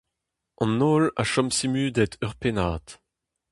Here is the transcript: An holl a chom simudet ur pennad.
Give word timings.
An 0.63 0.73
holl 0.83 1.05
a 1.21 1.23
chom 1.31 1.49
simudet 1.57 2.13
ur 2.25 2.33
pennad. 2.39 2.85